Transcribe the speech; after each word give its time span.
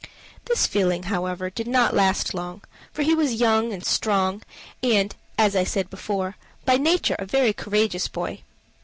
This 0.45 0.65
feeling, 0.65 1.03
however, 1.13 1.51
did 1.51 1.67
not 1.67 1.93
last 1.95 2.33
long, 2.33 2.63
for 2.91 3.03
he 3.03 3.13
was 3.13 3.35
young 3.35 3.71
and 3.71 3.85
strong, 3.85 4.41
and, 4.81 5.15
I 5.37 5.63
said 5.63 5.91
before, 5.91 6.37
by 6.65 6.77
nature 6.77 7.15
a 7.19 7.25
very 7.27 7.53
courageous 7.53 8.07
boy. 8.07 8.41